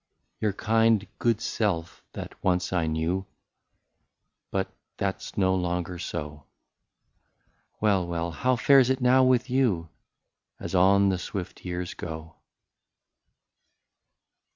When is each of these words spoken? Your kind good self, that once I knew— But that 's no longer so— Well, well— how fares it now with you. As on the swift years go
Your 0.39 0.53
kind 0.53 1.05
good 1.19 1.39
self, 1.39 2.03
that 2.13 2.33
once 2.43 2.73
I 2.73 2.87
knew— 2.87 3.27
But 4.51 4.73
that 4.97 5.21
's 5.21 5.37
no 5.37 5.53
longer 5.53 5.99
so— 5.99 6.47
Well, 7.81 8.07
well— 8.07 8.31
how 8.41 8.55
fares 8.55 8.89
it 8.89 8.99
now 8.99 9.23
with 9.23 9.47
you. 9.47 9.89
As 10.59 10.73
on 10.73 11.09
the 11.09 11.19
swift 11.19 11.63
years 11.65 11.93
go 11.93 12.37